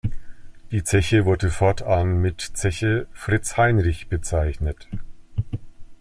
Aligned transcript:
Die 0.71 0.83
Zeche 0.83 1.25
wurde 1.25 1.51
fortan 1.51 2.17
mit 2.21 2.41
Zeche 2.41 3.05
Fritz-Heinrich 3.13 4.07
bezeichnet. 4.09 4.87